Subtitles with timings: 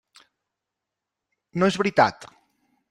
[1.63, 2.31] No és veritat!